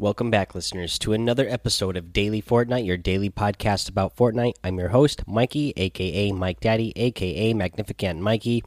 Welcome 0.00 0.30
back, 0.30 0.54
listeners, 0.54 0.96
to 1.00 1.12
another 1.12 1.48
episode 1.48 1.96
of 1.96 2.12
Daily 2.12 2.40
Fortnite, 2.40 2.86
your 2.86 2.96
daily 2.96 3.30
podcast 3.30 3.88
about 3.88 4.14
Fortnite. 4.14 4.52
I'm 4.62 4.78
your 4.78 4.90
host, 4.90 5.26
Mikey, 5.26 5.72
aka 5.76 6.30
Mike 6.30 6.60
Daddy, 6.60 6.92
aka 6.94 7.52
Magnificent 7.52 8.20
Mikey. 8.20 8.62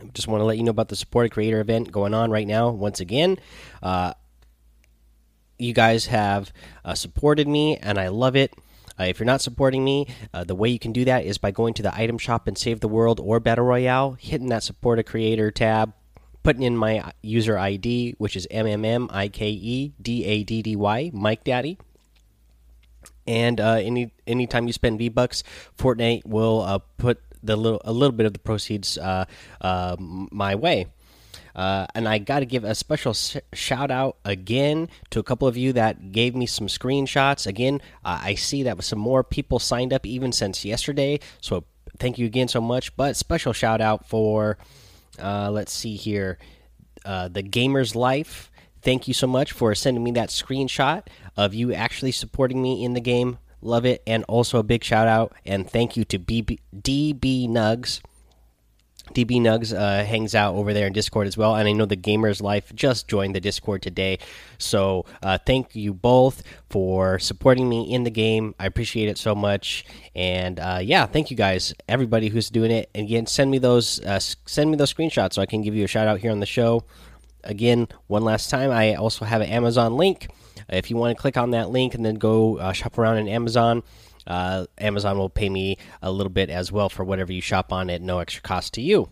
I 0.00 0.06
just 0.06 0.26
want 0.26 0.40
to 0.40 0.44
let 0.44 0.56
you 0.56 0.64
know 0.64 0.72
about 0.72 0.88
the 0.88 0.96
Support 0.96 1.26
a 1.26 1.28
Creator 1.28 1.60
event 1.60 1.92
going 1.92 2.12
on 2.12 2.32
right 2.32 2.48
now. 2.48 2.70
Once 2.70 2.98
again, 2.98 3.38
uh, 3.84 4.14
you 5.60 5.72
guys 5.72 6.06
have 6.06 6.52
uh, 6.84 6.96
supported 6.96 7.46
me, 7.46 7.76
and 7.76 7.96
I 7.96 8.08
love 8.08 8.34
it. 8.34 8.52
Uh, 8.98 9.04
if 9.04 9.20
you're 9.20 9.26
not 9.26 9.42
supporting 9.42 9.84
me, 9.84 10.08
uh, 10.34 10.42
the 10.42 10.56
way 10.56 10.68
you 10.68 10.80
can 10.80 10.92
do 10.92 11.04
that 11.04 11.24
is 11.24 11.38
by 11.38 11.52
going 11.52 11.72
to 11.74 11.84
the 11.84 11.96
item 11.96 12.18
shop 12.18 12.48
and 12.48 12.58
Save 12.58 12.80
the 12.80 12.88
World 12.88 13.20
or 13.20 13.38
Battle 13.38 13.64
Royale, 13.64 14.16
hitting 14.18 14.48
that 14.48 14.64
Support 14.64 14.98
a 14.98 15.04
Creator 15.04 15.52
tab, 15.52 15.92
putting 16.46 16.62
in 16.62 16.76
my 16.76 17.12
user 17.22 17.58
ID, 17.58 18.14
which 18.18 18.36
is 18.36 18.46
M 18.52 18.68
M 18.68 18.84
M 18.84 19.08
I 19.10 19.26
K 19.26 19.50
E 19.50 19.92
D 20.00 20.24
A 20.24 20.44
D 20.44 20.62
D 20.62 20.76
Y, 20.76 21.10
Mike 21.12 21.42
Daddy. 21.42 21.76
And 23.26 23.60
uh, 23.60 23.80
any 23.82 24.12
anytime 24.28 24.68
you 24.68 24.72
spend 24.72 25.00
V 25.00 25.08
Bucks, 25.08 25.42
Fortnite 25.76 26.24
will 26.24 26.62
uh, 26.62 26.78
put 26.98 27.18
the 27.42 27.56
little 27.56 27.82
a 27.84 27.92
little 27.92 28.14
bit 28.14 28.26
of 28.26 28.32
the 28.32 28.38
proceeds 28.38 28.96
uh, 28.96 29.24
uh, 29.60 29.96
my 29.98 30.54
way. 30.54 30.86
Uh, 31.56 31.88
and 31.96 32.06
I 32.06 32.18
got 32.18 32.40
to 32.40 32.46
give 32.46 32.62
a 32.62 32.76
special 32.76 33.12
shout 33.12 33.90
out 33.90 34.18
again 34.24 34.88
to 35.10 35.18
a 35.18 35.24
couple 35.24 35.48
of 35.48 35.56
you 35.56 35.72
that 35.72 36.12
gave 36.12 36.36
me 36.36 36.46
some 36.46 36.68
screenshots. 36.68 37.48
Again, 37.48 37.80
I 38.04 38.36
see 38.36 38.62
that 38.64 38.76
with 38.76 38.86
some 38.86 39.00
more 39.00 39.24
people 39.24 39.58
signed 39.58 39.92
up 39.92 40.06
even 40.06 40.30
since 40.30 40.64
yesterday. 40.64 41.18
So 41.40 41.64
thank 41.98 42.18
you 42.18 42.26
again 42.26 42.46
so 42.46 42.60
much. 42.60 42.94
But 42.94 43.16
special 43.16 43.54
shout 43.54 43.80
out 43.80 44.06
for, 44.06 44.58
uh, 45.18 45.50
let's 45.50 45.72
see 45.72 45.96
here, 45.96 46.38
uh, 47.04 47.28
the 47.28 47.42
Gamer's 47.42 47.94
Life. 47.94 48.50
Thank 48.82 49.08
you 49.08 49.14
so 49.14 49.26
much 49.26 49.52
for 49.52 49.74
sending 49.74 50.04
me 50.04 50.12
that 50.12 50.28
screenshot 50.28 51.06
of 51.36 51.54
you 51.54 51.72
actually 51.72 52.12
supporting 52.12 52.62
me 52.62 52.84
in 52.84 52.94
the 52.94 53.00
game. 53.00 53.38
Love 53.60 53.84
it. 53.84 54.02
And 54.06 54.24
also 54.24 54.58
a 54.58 54.62
big 54.62 54.84
shout 54.84 55.08
out 55.08 55.34
and 55.44 55.68
thank 55.68 55.96
you 55.96 56.04
to 56.04 56.18
BB, 56.18 56.60
DB 56.74 57.48
Nugs 57.48 58.00
DB 59.14 59.40
Nugs 59.40 59.76
uh, 59.76 60.04
hangs 60.04 60.34
out 60.34 60.54
over 60.54 60.72
there 60.72 60.86
in 60.86 60.92
Discord 60.92 61.26
as 61.26 61.36
well, 61.36 61.54
and 61.54 61.68
I 61.68 61.72
know 61.72 61.86
the 61.86 61.96
Gamers 61.96 62.42
Life 62.42 62.74
just 62.74 63.08
joined 63.08 63.34
the 63.34 63.40
Discord 63.40 63.82
today. 63.82 64.18
So 64.58 65.04
uh, 65.22 65.38
thank 65.44 65.74
you 65.74 65.94
both 65.94 66.42
for 66.70 67.18
supporting 67.18 67.68
me 67.68 67.92
in 67.92 68.04
the 68.04 68.10
game. 68.10 68.54
I 68.58 68.66
appreciate 68.66 69.08
it 69.08 69.18
so 69.18 69.34
much, 69.34 69.84
and 70.14 70.58
uh, 70.58 70.80
yeah, 70.82 71.06
thank 71.06 71.30
you 71.30 71.36
guys, 71.36 71.74
everybody 71.88 72.28
who's 72.28 72.50
doing 72.50 72.70
it. 72.70 72.90
And 72.94 73.06
again, 73.06 73.26
send 73.26 73.50
me 73.50 73.58
those 73.58 74.00
uh, 74.00 74.18
send 74.18 74.70
me 74.70 74.76
those 74.76 74.92
screenshots 74.92 75.34
so 75.34 75.42
I 75.42 75.46
can 75.46 75.62
give 75.62 75.74
you 75.74 75.84
a 75.84 75.88
shout 75.88 76.08
out 76.08 76.20
here 76.20 76.32
on 76.32 76.40
the 76.40 76.46
show. 76.46 76.84
Again, 77.44 77.88
one 78.08 78.24
last 78.24 78.50
time, 78.50 78.70
I 78.70 78.94
also 78.94 79.24
have 79.24 79.40
an 79.40 79.48
Amazon 79.48 79.96
link. 79.96 80.28
If 80.68 80.90
you 80.90 80.96
want 80.96 81.16
to 81.16 81.20
click 81.20 81.36
on 81.36 81.52
that 81.52 81.70
link 81.70 81.94
and 81.94 82.04
then 82.04 82.16
go 82.16 82.58
uh, 82.58 82.72
shop 82.72 82.98
around 82.98 83.18
in 83.18 83.28
Amazon 83.28 83.84
uh, 84.26 84.66
Amazon 84.78 85.18
will 85.18 85.30
pay 85.30 85.48
me 85.48 85.78
a 86.02 86.10
little 86.10 86.32
bit 86.32 86.50
as 86.50 86.72
well 86.72 86.88
for 86.88 87.04
whatever 87.04 87.32
you 87.32 87.40
shop 87.40 87.72
on 87.72 87.90
at 87.90 88.02
no 88.02 88.18
extra 88.18 88.42
cost 88.42 88.74
to 88.74 88.82
you. 88.82 89.08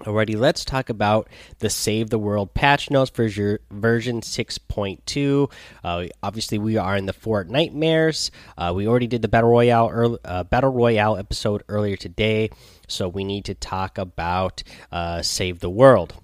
Alrighty, 0.00 0.36
let's 0.36 0.64
talk 0.64 0.88
about 0.88 1.28
the 1.60 1.70
Save 1.70 2.10
the 2.10 2.18
World 2.18 2.54
patch 2.54 2.90
notes 2.90 3.10
for 3.10 3.24
your 3.24 3.60
version 3.70 4.20
6.2. 4.20 5.52
Uh, 5.84 6.06
obviously, 6.22 6.58
we 6.58 6.76
are 6.76 6.96
in 6.96 7.06
the 7.06 7.12
Fortnitemares. 7.12 8.30
Uh, 8.58 8.72
we 8.74 8.88
already 8.88 9.06
did 9.06 9.22
the 9.22 9.28
Battle 9.28 9.50
Royale 9.50 9.88
early, 9.92 10.18
uh, 10.24 10.42
Battle 10.44 10.72
Royale 10.72 11.16
episode 11.16 11.62
earlier 11.68 11.96
today, 11.96 12.50
so 12.88 13.06
we 13.06 13.22
need 13.22 13.44
to 13.44 13.54
talk 13.54 13.96
about 13.96 14.64
uh, 14.90 15.22
Save 15.22 15.60
the 15.60 15.70
World. 15.70 16.14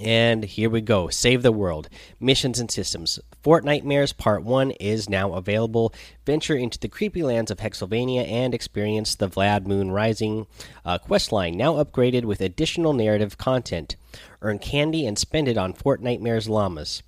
And 0.00 0.44
here 0.44 0.70
we 0.70 0.82
go. 0.82 1.08
Save 1.08 1.42
the 1.42 1.52
world. 1.52 1.88
Missions 2.20 2.60
and 2.60 2.70
systems. 2.70 3.18
Fortnitemares 3.46 4.16
Part 4.16 4.42
1 4.42 4.72
is 4.72 5.08
now 5.08 5.34
available. 5.34 5.94
Venture 6.24 6.56
into 6.56 6.80
the 6.80 6.88
creepy 6.88 7.22
lands 7.22 7.48
of 7.48 7.60
Hexylvania 7.60 8.22
and 8.22 8.52
experience 8.52 9.14
the 9.14 9.28
Vlad 9.28 9.68
Moon 9.68 9.92
Rising 9.92 10.48
uh, 10.84 10.98
questline, 10.98 11.54
now 11.54 11.74
upgraded 11.74 12.24
with 12.24 12.40
additional 12.40 12.92
narrative 12.92 13.38
content. 13.38 13.94
Earn 14.42 14.58
candy 14.58 15.06
and 15.06 15.16
spend 15.16 15.46
it 15.46 15.56
on 15.56 15.74
Fortnitemares 15.74 16.48
llamas. 16.48 17.04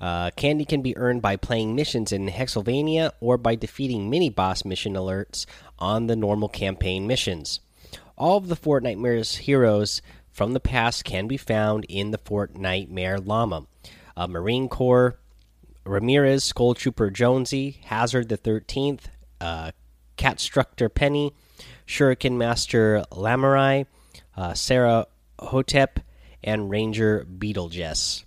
Uh, 0.00 0.30
candy 0.36 0.64
can 0.64 0.82
be 0.82 0.96
earned 0.96 1.20
by 1.20 1.34
playing 1.34 1.74
missions 1.74 2.12
in 2.12 2.28
Hexylvania 2.28 3.12
or 3.18 3.36
by 3.36 3.56
defeating 3.56 4.08
mini 4.08 4.30
boss 4.30 4.64
mission 4.64 4.94
alerts 4.94 5.46
on 5.80 6.06
the 6.06 6.14
normal 6.14 6.48
campaign 6.48 7.08
missions. 7.08 7.58
All 8.16 8.36
of 8.36 8.46
the 8.46 8.54
Fortnitemares 8.54 9.38
heroes 9.38 10.00
from 10.30 10.52
the 10.52 10.60
past 10.60 11.04
can 11.04 11.26
be 11.26 11.36
found 11.36 11.86
in 11.88 12.12
the 12.12 12.18
Fortnitemares 12.18 13.26
Llama. 13.26 13.66
Uh, 14.16 14.28
Marine 14.28 14.68
Corps, 14.68 15.18
Ramirez, 15.86 16.44
Skull 16.44 16.74
Trooper 16.74 17.10
Jonesy, 17.10 17.80
Hazard 17.84 18.28
the 18.28 18.38
13th, 18.38 19.02
uh, 19.40 19.72
Catstructor 20.16 20.88
Penny, 20.88 21.32
Shuriken 21.86 22.36
Master 22.36 23.04
Llamurai, 23.12 23.86
uh, 24.36 24.54
Sarah 24.54 25.06
Hotep, 25.38 26.00
and 26.42 26.70
Ranger 26.70 27.24
Beetlejuice. 27.24 28.24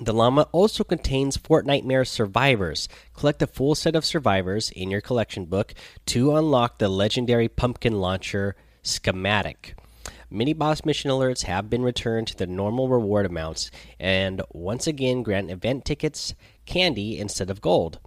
The 0.00 0.14
llama 0.14 0.48
also 0.52 0.82
contains 0.82 1.36
Fortnitemares 1.36 2.08
survivors. 2.08 2.88
Collect 3.12 3.42
a 3.42 3.46
full 3.46 3.74
set 3.74 3.94
of 3.94 4.04
survivors 4.04 4.70
in 4.70 4.90
your 4.90 5.02
collection 5.02 5.44
book 5.44 5.74
to 6.06 6.36
unlock 6.36 6.78
the 6.78 6.88
legendary 6.88 7.48
pumpkin 7.48 8.00
launcher 8.00 8.56
schematic. 8.82 9.76
Mini 10.30 10.52
boss 10.52 10.84
mission 10.84 11.10
alerts 11.10 11.42
have 11.42 11.68
been 11.68 11.82
returned 11.82 12.28
to 12.28 12.36
the 12.36 12.46
normal 12.46 12.88
reward 12.88 13.26
amounts 13.26 13.70
and 13.98 14.40
once 14.52 14.86
again 14.86 15.22
grant 15.22 15.50
event 15.50 15.84
tickets, 15.84 16.34
candy 16.66 17.18
instead 17.18 17.50
of 17.50 17.60
gold. 17.60 17.98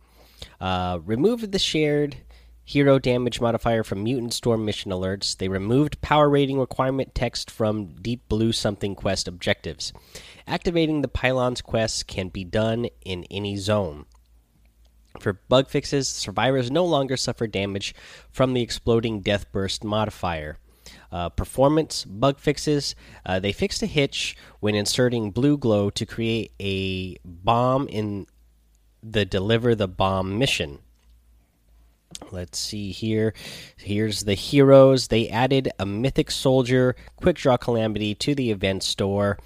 Uh, 0.62 1.00
removed 1.04 1.52
the 1.52 1.60
shared 1.60 2.18
hero 2.66 2.98
damage 2.98 3.42
modifier 3.42 3.84
from 3.84 4.04
Mutant 4.04 4.34
Storm 4.34 4.64
mission 4.64 4.92
alerts. 4.92 5.38
They 5.38 5.50
removed 5.50 6.02
power 6.02 6.30
rating 6.30 6.60
requirement 6.60 7.14
text 7.14 7.52
from 7.52 7.96
Deep 8.02 8.28
Blue 8.30 8.54
Something 8.54 8.96
quest 8.96 9.28
objectives. 9.28 9.92
Activating 10.48 11.02
the 11.02 11.08
Pylons 11.10 11.62
quest 11.62 12.08
can 12.08 12.30
be 12.30 12.44
done 12.46 12.88
in 13.04 13.26
any 13.30 13.58
zone. 13.58 14.06
For 15.20 15.34
bug 15.34 15.70
fixes, 15.70 16.08
survivors 16.08 16.72
no 16.72 16.86
longer 16.86 17.18
suffer 17.18 17.48
damage 17.48 17.94
from 18.32 18.54
the 18.54 18.62
exploding 18.62 19.20
Death 19.20 19.52
Burst 19.52 19.84
modifier. 19.84 20.58
Uh, 21.14 21.30
performance 21.30 22.06
bug 22.06 22.40
fixes. 22.40 22.96
Uh, 23.24 23.40
they 23.40 23.52
fixed 23.52 23.84
a 23.84 23.86
hitch 23.86 24.36
when 24.62 24.74
inserting 24.74 25.30
Blu-Glo 25.30 25.92
to 25.92 26.08
create 26.08 26.52
a 26.60 27.18
bomb 27.24 27.88
in 27.88 28.26
the 29.04 29.24
deliver 29.24 29.76
the 29.76 29.88
bomb 29.88 30.40
mission. 30.40 30.80
Let's 32.32 32.58
see 32.58 32.92
here. 32.92 33.36
Here's 33.78 34.24
the 34.24 34.34
heroes. 34.34 35.10
They 35.10 35.30
added 35.30 35.70
a 35.78 35.86
mythic 35.86 36.32
soldier, 36.32 36.96
quick 37.16 37.36
draw 37.36 37.58
calamity 37.58 38.16
to 38.16 38.34
the 38.34 38.50
event 38.50 38.82
store. 38.82 39.38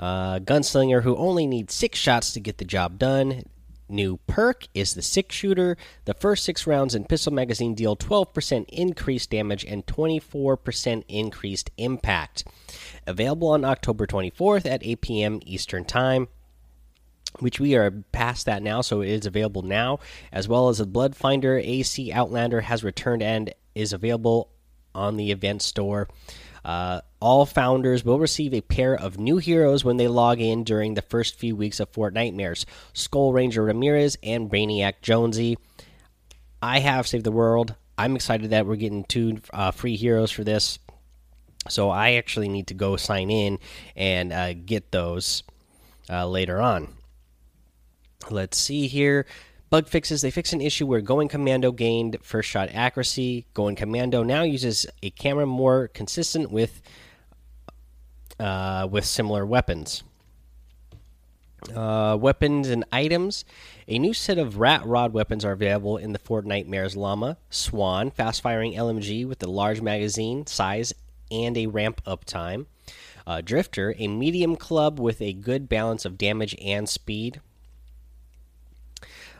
Uh, 0.00 0.40
gunslinger 0.40 1.04
who 1.04 1.16
only 1.16 1.46
needs 1.46 1.74
six 1.74 1.96
shots 1.96 2.32
to 2.32 2.40
get 2.40 2.58
the 2.58 2.64
job 2.64 2.98
done 2.98 3.44
new 3.88 4.18
perk 4.26 4.66
is 4.74 4.94
the 4.94 5.02
six 5.02 5.34
shooter. 5.34 5.76
The 6.04 6.14
first 6.14 6.44
six 6.44 6.66
rounds 6.66 6.94
in 6.94 7.04
pistol 7.04 7.32
magazine 7.32 7.74
deal 7.74 7.96
12% 7.96 8.66
increased 8.68 9.30
damage 9.30 9.64
and 9.64 9.86
24% 9.86 11.04
increased 11.08 11.70
impact. 11.76 12.44
Available 13.06 13.48
on 13.48 13.64
October 13.64 14.06
24th 14.06 14.66
at 14.66 14.84
8 14.84 15.00
p.m. 15.00 15.40
Eastern 15.44 15.84
Time. 15.84 16.28
Which 17.40 17.60
we 17.60 17.76
are 17.76 17.90
past 17.90 18.46
that 18.46 18.62
now, 18.62 18.80
so 18.80 19.02
it 19.02 19.10
is 19.10 19.26
available 19.26 19.62
now, 19.62 20.00
as 20.32 20.48
well 20.48 20.70
as 20.70 20.78
the 20.78 20.86
Bloodfinder 20.86 21.62
AC 21.62 22.10
Outlander 22.10 22.62
has 22.62 22.82
returned 22.82 23.22
and 23.22 23.52
is 23.74 23.92
available 23.92 24.50
on 24.94 25.16
the 25.16 25.30
event 25.30 25.62
store. 25.62 26.08
Uh, 26.64 27.00
all 27.20 27.46
founders 27.46 28.04
will 28.04 28.18
receive 28.18 28.54
a 28.54 28.60
pair 28.60 28.94
of 28.94 29.18
new 29.18 29.38
heroes 29.38 29.84
when 29.84 29.96
they 29.96 30.08
log 30.08 30.40
in 30.40 30.64
during 30.64 30.94
the 30.94 31.02
first 31.02 31.36
few 31.36 31.56
weeks 31.56 31.80
of 31.80 31.92
Fortnitemares 31.92 32.64
Skull 32.92 33.32
Ranger 33.32 33.64
Ramirez 33.64 34.16
and 34.22 34.50
Brainiac 34.50 34.94
Jonesy. 35.02 35.56
I 36.62 36.80
have 36.80 37.06
saved 37.06 37.24
the 37.24 37.32
world. 37.32 37.74
I'm 37.96 38.16
excited 38.16 38.50
that 38.50 38.66
we're 38.66 38.76
getting 38.76 39.04
two 39.04 39.40
uh, 39.52 39.70
free 39.70 39.96
heroes 39.96 40.30
for 40.30 40.44
this. 40.44 40.78
So 41.68 41.90
I 41.90 42.12
actually 42.12 42.48
need 42.48 42.68
to 42.68 42.74
go 42.74 42.96
sign 42.96 43.30
in 43.30 43.58
and 43.96 44.32
uh, 44.32 44.54
get 44.54 44.90
those 44.90 45.42
uh, 46.08 46.26
later 46.26 46.60
on. 46.60 46.94
Let's 48.30 48.58
see 48.58 48.86
here. 48.86 49.26
Bug 49.70 49.86
fixes. 49.86 50.22
They 50.22 50.30
fix 50.30 50.52
an 50.52 50.60
issue 50.60 50.86
where 50.86 51.00
Going 51.00 51.28
Commando 51.28 51.72
gained 51.72 52.18
first 52.22 52.48
shot 52.48 52.70
accuracy. 52.72 53.46
Going 53.54 53.76
Commando 53.76 54.22
now 54.22 54.42
uses 54.42 54.86
a 55.02 55.10
camera 55.10 55.46
more 55.46 55.88
consistent 55.88 56.50
with 56.50 56.80
uh, 58.40 58.88
with 58.90 59.04
similar 59.04 59.44
weapons. 59.44 60.02
Uh, 61.74 62.16
weapons 62.18 62.68
and 62.68 62.84
items. 62.92 63.44
A 63.88 63.98
new 63.98 64.14
set 64.14 64.38
of 64.38 64.58
rat 64.58 64.86
rod 64.86 65.12
weapons 65.12 65.44
are 65.44 65.52
available 65.52 65.96
in 65.96 66.12
the 66.12 66.18
Fortnitemares 66.18 66.96
Llama, 66.96 67.36
Swan, 67.50 68.10
fast 68.10 68.42
firing 68.42 68.74
LMG 68.74 69.26
with 69.26 69.42
a 69.42 69.50
large 69.50 69.80
magazine 69.80 70.46
size 70.46 70.94
and 71.30 71.58
a 71.58 71.66
ramp 71.66 72.00
up 72.06 72.24
time. 72.24 72.68
Uh, 73.26 73.42
Drifter, 73.42 73.94
a 73.98 74.08
medium 74.08 74.56
club 74.56 74.98
with 74.98 75.20
a 75.20 75.32
good 75.32 75.68
balance 75.68 76.04
of 76.04 76.16
damage 76.16 76.56
and 76.62 76.88
speed. 76.88 77.40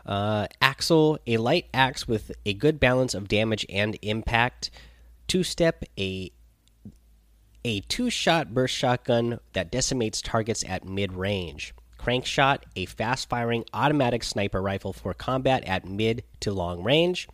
Uh, 0.05 0.47
Axle, 0.61 1.19
a 1.27 1.37
light 1.37 1.67
axe 1.73 2.07
with 2.07 2.31
a 2.45 2.53
good 2.53 2.79
balance 2.79 3.13
of 3.13 3.27
damage 3.27 3.65
and 3.69 3.97
impact. 4.01 4.71
Two 5.27 5.43
step, 5.43 5.83
a 5.97 6.31
a 7.65 7.81
two 7.81 8.09
shot 8.09 8.53
burst 8.53 8.73
shotgun 8.73 9.39
that 9.53 9.71
decimates 9.71 10.21
targets 10.21 10.63
at 10.67 10.85
mid 10.85 11.13
range. 11.13 11.73
Crankshot, 11.99 12.59
a 12.75 12.85
fast 12.85 13.27
firing 13.27 13.65
automatic 13.73 14.23
sniper 14.23 14.61
rifle 14.61 14.93
for 14.93 15.13
combat 15.13 15.63
at 15.65 15.85
mid 15.85 16.23
to 16.39 16.53
long 16.53 16.81
range. 16.83 17.27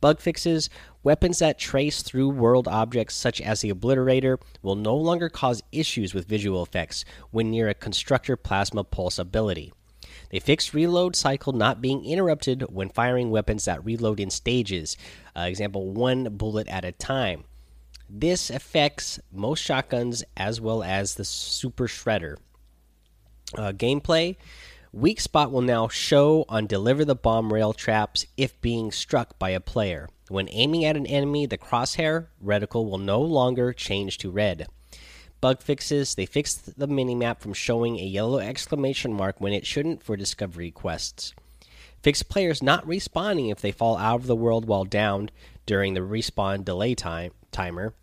Bug 0.00 0.20
fixes, 0.20 0.68
weapons 1.02 1.38
that 1.38 1.58
trace 1.58 2.02
through 2.02 2.28
world 2.28 2.68
objects 2.68 3.14
such 3.14 3.40
as 3.40 3.60
the 3.60 3.72
Obliterator 3.72 4.38
will 4.62 4.74
no 4.74 4.94
longer 4.94 5.28
cause 5.28 5.62
issues 5.72 6.14
with 6.14 6.28
visual 6.28 6.62
effects 6.62 7.04
when 7.30 7.50
near 7.50 7.68
a 7.68 7.74
Constructor 7.74 8.36
Plasma 8.36 8.84
Pulse 8.84 9.18
ability. 9.18 9.72
They 10.30 10.40
fixed 10.40 10.74
reload 10.74 11.16
cycle 11.16 11.52
not 11.52 11.80
being 11.80 12.04
interrupted 12.04 12.64
when 12.70 12.88
firing 12.88 13.30
weapons 13.30 13.64
that 13.64 13.84
reload 13.84 14.20
in 14.20 14.30
stages, 14.30 14.96
uh, 15.36 15.42
example, 15.42 15.90
one 15.90 16.36
bullet 16.36 16.68
at 16.68 16.84
a 16.84 16.92
time. 16.92 17.44
This 18.08 18.50
affects 18.50 19.18
most 19.32 19.62
shotguns 19.62 20.24
as 20.36 20.60
well 20.60 20.82
as 20.82 21.14
the 21.14 21.24
Super 21.24 21.86
Shredder. 21.86 22.36
Uh, 23.56 23.72
gameplay 23.72 24.36
Weak 24.96 25.20
spot 25.20 25.52
will 25.52 25.60
now 25.60 25.88
show 25.88 26.46
on 26.48 26.66
deliver 26.66 27.04
the 27.04 27.14
bomb 27.14 27.52
rail 27.52 27.74
traps 27.74 28.24
if 28.38 28.58
being 28.62 28.90
struck 28.90 29.38
by 29.38 29.50
a 29.50 29.60
player. 29.60 30.08
When 30.28 30.48
aiming 30.50 30.86
at 30.86 30.96
an 30.96 31.04
enemy, 31.04 31.44
the 31.44 31.58
crosshair 31.58 32.28
reticle 32.42 32.88
will 32.88 32.96
no 32.96 33.20
longer 33.20 33.74
change 33.74 34.16
to 34.18 34.30
red. 34.30 34.66
Bug 35.46 35.62
fixes 35.62 36.16
they 36.16 36.26
fixed 36.26 36.76
the 36.76 36.88
minimap 36.88 37.38
from 37.38 37.52
showing 37.52 38.00
a 38.00 38.04
yellow 38.04 38.40
exclamation 38.40 39.12
mark 39.12 39.40
when 39.40 39.52
it 39.52 39.64
shouldn't 39.64 40.02
for 40.02 40.16
discovery 40.16 40.72
quests. 40.72 41.34
Fixed 42.02 42.28
players 42.28 42.64
not 42.64 42.84
respawning 42.84 43.52
if 43.52 43.60
they 43.60 43.70
fall 43.70 43.96
out 43.96 44.18
of 44.18 44.26
the 44.26 44.34
world 44.34 44.64
while 44.64 44.84
downed 44.84 45.30
during 45.64 45.94
the 45.94 46.00
respawn 46.00 46.64
delay 46.64 46.96
time 46.96 47.30
timer. 47.52 47.94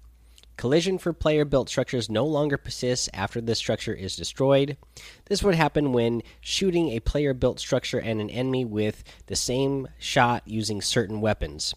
Collision 0.56 0.98
for 0.98 1.12
player 1.12 1.44
built 1.44 1.68
structures 1.68 2.10
no 2.10 2.26
longer 2.26 2.56
persists 2.56 3.10
after 3.14 3.42
the 3.42 3.56
structure 3.56 3.94
is 3.94 4.16
destroyed. 4.16 4.78
This 5.26 5.44
would 5.44 5.56
happen 5.56 5.92
when 5.92 6.24
shooting 6.40 6.92
a 6.92 7.02
player 7.02 7.34
built 7.34 7.60
structure 7.60 8.00
and 8.00 8.22
an 8.22 8.30
enemy 8.30 8.64
with 8.64 9.04
the 9.26 9.36
same 9.36 9.90
shot 10.00 10.44
using 10.46 10.82
certain 10.82 11.20
weapons. 11.20 11.76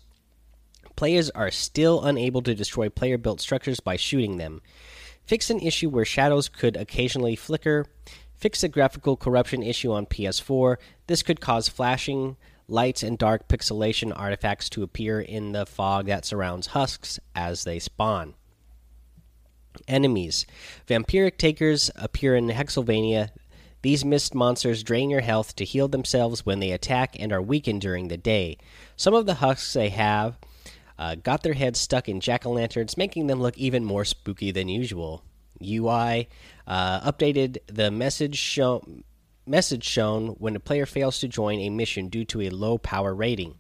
Players 0.95 1.29
are 1.31 1.51
still 1.51 2.05
unable 2.05 2.41
to 2.43 2.55
destroy 2.55 2.89
player 2.89 3.19
built 3.19 3.41
structures 3.41 3.81
by 3.81 3.97
shooting 3.97 4.37
them. 4.37 4.63
Fix 5.27 5.51
an 5.51 5.61
issue 5.61 5.89
where 5.89 6.05
shadows 6.05 6.49
could 6.49 6.77
occasionally 6.77 7.37
flicker. 7.37 7.87
Fix 8.37 8.63
a 8.63 8.69
graphical 8.69 9.17
corruption 9.17 9.63
issue 9.63 9.93
on 9.93 10.07
PS4. 10.07 10.77
This 11.07 11.23
could 11.23 11.41
cause 11.41 11.69
flashing 11.69 12.37
lights 12.69 13.03
and 13.03 13.19
dark 13.19 13.49
pixelation 13.49 14.13
artifacts 14.17 14.69
to 14.71 14.83
appear 14.83 15.21
in 15.21 15.53
the 15.53 15.67
fog 15.67 16.07
that 16.07 16.25
surrounds 16.25 16.69
husks 16.69 17.19
as 17.35 17.65
they 17.65 17.79
spawn. 17.79 18.35
Enemies. 19.89 20.47
Vampiric 20.87 21.39
takers 21.39 21.91
appear 21.97 22.35
in 22.35 22.49
Hexylvania. 22.49 23.33
These 23.83 24.05
mist 24.05 24.35
monsters 24.35 24.83
drain 24.83 25.11
your 25.11 25.21
health 25.21 25.55
to 25.57 25.65
heal 25.65 25.89
themselves 25.89 26.47
when 26.47 26.61
they 26.61 26.73
attack 26.73 27.17
and 27.19 27.33
are 27.33 27.43
weakened 27.43 27.81
during 27.81 28.09
the 28.09 28.17
day. 28.17 28.59
Some 28.97 29.15
of 29.15 29.27
the 29.27 29.35
husks 29.35 29.73
they 29.73 29.91
have 29.91 30.39
uh, 30.99 31.15
got 31.17 31.43
their 31.43 31.55
heads 31.55 31.79
stuck 31.79 32.09
in 32.09 32.21
jack 32.21 32.47
o' 32.47 32.53
lanterns, 32.53 32.97
making 32.97 33.27
them 33.27 33.41
look 33.41 33.57
even 33.59 33.85
more 33.85 34.05
spooky 34.05 34.51
than 34.51 34.69
usual. 34.69 35.23
UI 35.63 36.29
uh, 36.67 37.11
updated 37.11 37.59
the 37.67 37.91
message 37.91 38.37
show 38.37 38.85
message 39.47 39.85
shown 39.85 40.29
when 40.39 40.57
a 40.57 40.61
player 40.61 40.87
fails 40.87 41.21
to 41.21 41.29
join 41.29 41.61
a 41.61 41.71
mission 41.71 42.09
due 42.09 42.25
to 42.25 42.43
a 42.43 42.51
low 42.51 42.79
power 42.79 43.15
rating. 43.15 43.55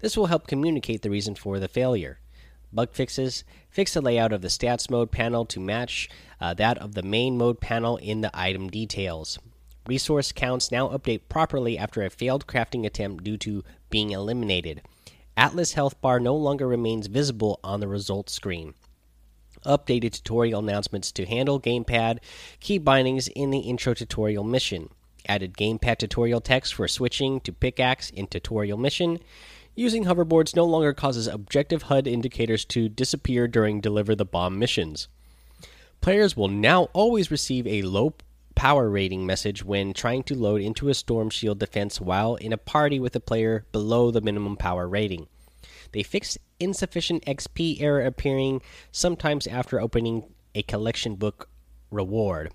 This 0.00 0.16
will 0.16 0.26
help 0.26 0.46
communicate 0.46 1.02
the 1.02 1.10
reason 1.10 1.34
for 1.34 1.58
the 1.58 1.68
failure. 1.68 2.18
Bug 2.72 2.92
fixes 2.92 3.44
fix 3.70 3.94
the 3.94 4.02
layout 4.02 4.32
of 4.32 4.42
the 4.42 4.48
stats 4.48 4.90
mode 4.90 5.10
panel 5.10 5.44
to 5.46 5.60
match 5.60 6.08
uh, 6.40 6.54
that 6.54 6.78
of 6.78 6.94
the 6.94 7.02
main 7.02 7.38
mode 7.38 7.60
panel 7.60 7.96
in 7.96 8.20
the 8.20 8.30
item 8.34 8.68
details. 8.68 9.38
Resource 9.86 10.32
counts 10.32 10.70
now 10.70 10.88
update 10.88 11.22
properly 11.28 11.76
after 11.76 12.02
a 12.02 12.10
failed 12.10 12.46
crafting 12.46 12.86
attempt 12.86 13.24
due 13.24 13.36
to 13.38 13.64
being 13.90 14.10
eliminated. 14.10 14.82
Atlas 15.36 15.72
health 15.72 16.00
bar 16.00 16.20
no 16.20 16.36
longer 16.36 16.68
remains 16.68 17.06
visible 17.06 17.58
on 17.64 17.80
the 17.80 17.88
results 17.88 18.32
screen. 18.32 18.74
Updated 19.64 20.12
tutorial 20.12 20.60
announcements 20.60 21.12
to 21.12 21.24
handle 21.24 21.60
gamepad 21.60 22.18
key 22.60 22.78
bindings 22.78 23.28
in 23.28 23.50
the 23.50 23.60
intro 23.60 23.94
tutorial 23.94 24.44
mission. 24.44 24.90
Added 25.26 25.54
gamepad 25.54 25.98
tutorial 25.98 26.40
text 26.40 26.74
for 26.74 26.88
switching 26.88 27.40
to 27.40 27.52
pickaxe 27.52 28.10
in 28.10 28.26
tutorial 28.26 28.76
mission. 28.76 29.20
Using 29.74 30.04
hoverboards 30.04 30.54
no 30.54 30.64
longer 30.64 30.92
causes 30.92 31.28
objective 31.28 31.82
HUD 31.82 32.06
indicators 32.06 32.64
to 32.66 32.88
disappear 32.88 33.48
during 33.48 33.80
deliver 33.80 34.14
the 34.14 34.24
bomb 34.24 34.58
missions. 34.58 35.08
Players 36.00 36.36
will 36.36 36.48
now 36.48 36.84
always 36.92 37.30
receive 37.30 37.66
a 37.66 37.82
low 37.82 38.14
power 38.54 38.88
rating 38.88 39.26
message 39.26 39.64
when 39.64 39.92
trying 39.92 40.22
to 40.24 40.34
load 40.34 40.60
into 40.60 40.88
a 40.88 40.94
storm 40.94 41.30
shield 41.30 41.58
defense 41.58 42.00
while 42.00 42.36
in 42.36 42.52
a 42.52 42.58
party 42.58 42.98
with 43.00 43.16
a 43.16 43.20
player 43.20 43.64
below 43.72 44.10
the 44.10 44.20
minimum 44.20 44.56
power 44.56 44.88
rating. 44.88 45.26
They 45.92 46.02
fixed 46.02 46.38
insufficient 46.58 47.24
XP 47.24 47.80
error 47.80 48.02
appearing 48.02 48.62
sometimes 48.90 49.46
after 49.46 49.80
opening 49.80 50.24
a 50.54 50.62
collection 50.62 51.16
book 51.16 51.48
reward. 51.90 52.52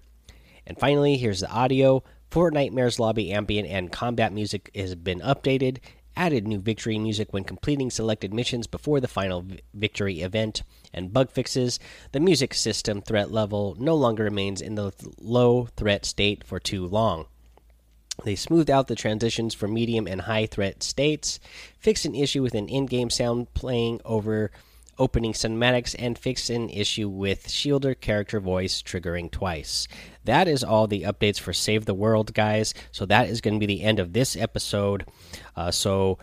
And 0.65 0.77
finally, 0.77 1.17
here's 1.17 1.41
the 1.41 1.49
audio. 1.49 2.03
Fortnitemares 2.29 2.99
lobby 2.99 3.31
ambient 3.31 3.69
and 3.69 3.91
combat 3.91 4.33
music 4.33 4.69
has 4.75 4.95
been 4.95 5.21
updated 5.21 5.77
added 6.17 6.47
new 6.47 6.59
victory 6.59 6.97
music 6.97 7.31
when 7.31 7.43
completing 7.43 7.89
selected 7.91 8.33
missions 8.33 8.67
before 8.67 8.99
the 8.99 9.07
final 9.07 9.45
victory 9.73 10.21
event, 10.21 10.63
and 10.93 11.13
bug 11.13 11.31
fixes. 11.31 11.79
The 12.11 12.19
music 12.19 12.53
system 12.53 13.01
threat 13.01 13.31
level 13.31 13.77
no 13.79 13.95
longer 13.95 14.23
remains 14.23 14.59
in 14.59 14.75
the 14.75 14.91
low 15.19 15.67
threat 15.77 16.03
state 16.03 16.43
for 16.43 16.59
too 16.59 16.85
long. 16.85 17.27
They 18.23 18.35
smoothed 18.35 18.71
out 18.71 18.87
the 18.87 18.95
transitions 18.95 19.53
for 19.53 19.67
medium 19.67 20.07
and 20.07 20.21
high 20.21 20.47
threat 20.47 20.81
states, 20.81 21.39
fixed 21.79 22.05
an 22.05 22.15
issue 22.15 22.41
with 22.41 22.55
an 22.55 22.67
in 22.67 22.87
game 22.87 23.11
sound 23.11 23.53
playing 23.53 24.01
over 24.03 24.51
opening 24.99 25.33
cinematics, 25.33 25.95
and 25.97 26.17
fixed 26.17 26.49
an 26.49 26.69
issue 26.69 27.09
with 27.09 27.47
Shielder 27.47 27.99
character 27.99 28.39
voice 28.39 28.81
triggering 28.81 29.31
twice. 29.31 29.87
That 30.25 30.47
is 30.47 30.63
all 30.63 30.87
the 30.87 31.03
updates 31.03 31.39
for 31.39 31.53
Save 31.53 31.85
the 31.85 31.93
World, 31.93 32.33
guys. 32.33 32.73
So 32.91 33.05
that 33.05 33.29
is 33.29 33.41
going 33.41 33.53
to 33.53 33.59
be 33.59 33.65
the 33.65 33.83
end 33.83 33.99
of 33.99 34.13
this 34.13 34.35
episode. 34.35 35.05
Uh, 35.55 35.71
so 35.71 36.17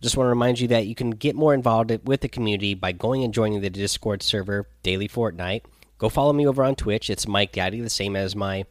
just 0.00 0.16
want 0.16 0.26
to 0.26 0.30
remind 0.30 0.60
you 0.60 0.68
that 0.68 0.86
you 0.86 0.94
can 0.94 1.10
get 1.10 1.34
more 1.34 1.54
involved 1.54 1.90
with 2.06 2.20
the 2.20 2.28
community 2.28 2.74
by 2.74 2.92
going 2.92 3.24
and 3.24 3.34
joining 3.34 3.60
the 3.60 3.70
Discord 3.70 4.22
server 4.22 4.68
Daily 4.82 5.08
Fortnite. 5.08 5.62
Go 5.98 6.08
follow 6.08 6.32
me 6.32 6.46
over 6.46 6.62
on 6.62 6.76
Twitch. 6.76 7.10
It's 7.10 7.26
Mike 7.26 7.52
Daddy, 7.52 7.80
the 7.80 7.90
same 7.90 8.14
as 8.14 8.36
my 8.36 8.64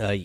uh, 0.00 0.16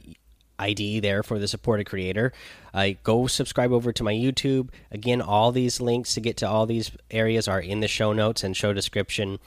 ID 0.62 1.00
there 1.00 1.24
for 1.24 1.40
the 1.40 1.48
supported 1.48 1.86
creator. 1.86 2.32
Uh, 2.74 2.90
go 3.04 3.28
subscribe 3.28 3.72
over 3.72 3.92
to 3.92 4.04
my 4.04 4.14
YouTube. 4.14 4.70
Again, 4.92 5.22
all 5.22 5.52
these 5.52 5.82
links 5.82 6.14
to 6.14 6.22
get 6.22 6.38
to 6.38 6.48
all 6.48 6.66
these 6.66 6.92
areas 7.10 7.48
are 7.48 7.60
in 7.60 7.80
the 7.80 7.88
show 7.88 8.14
notes 8.14 8.44
and 8.44 8.56
show 8.56 8.72
description. 8.72 9.40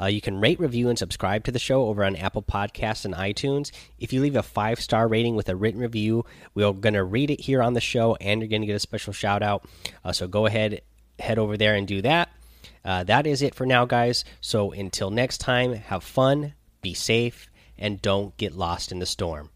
Uh, 0.00 0.06
you 0.06 0.20
can 0.20 0.40
rate, 0.40 0.60
review, 0.60 0.88
and 0.88 0.98
subscribe 0.98 1.44
to 1.44 1.52
the 1.52 1.58
show 1.58 1.86
over 1.86 2.04
on 2.04 2.16
Apple 2.16 2.42
Podcasts 2.42 3.04
and 3.04 3.14
iTunes. 3.14 3.70
If 3.98 4.12
you 4.12 4.20
leave 4.20 4.36
a 4.36 4.42
five 4.42 4.80
star 4.80 5.08
rating 5.08 5.36
with 5.36 5.48
a 5.48 5.56
written 5.56 5.80
review, 5.80 6.24
we're 6.54 6.72
going 6.72 6.94
to 6.94 7.04
read 7.04 7.30
it 7.30 7.40
here 7.40 7.62
on 7.62 7.74
the 7.74 7.80
show 7.80 8.16
and 8.16 8.40
you're 8.40 8.48
going 8.48 8.62
to 8.62 8.66
get 8.66 8.76
a 8.76 8.80
special 8.80 9.12
shout 9.12 9.42
out. 9.42 9.64
Uh, 10.04 10.12
so 10.12 10.26
go 10.26 10.46
ahead, 10.46 10.82
head 11.18 11.38
over 11.38 11.56
there 11.56 11.74
and 11.74 11.86
do 11.86 12.02
that. 12.02 12.28
Uh, 12.84 13.02
that 13.04 13.26
is 13.26 13.42
it 13.42 13.54
for 13.54 13.66
now, 13.66 13.84
guys. 13.84 14.24
So 14.40 14.72
until 14.72 15.10
next 15.10 15.38
time, 15.38 15.72
have 15.72 16.04
fun, 16.04 16.54
be 16.82 16.94
safe, 16.94 17.48
and 17.78 18.00
don't 18.00 18.36
get 18.36 18.54
lost 18.54 18.92
in 18.92 19.00
the 19.00 19.06
storm. 19.06 19.50